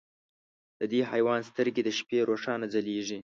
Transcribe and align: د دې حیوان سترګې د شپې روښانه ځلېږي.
د 0.79 0.81
دې 0.91 1.01
حیوان 1.11 1.41
سترګې 1.49 1.81
د 1.83 1.89
شپې 1.97 2.17
روښانه 2.29 2.65
ځلېږي. 2.73 3.19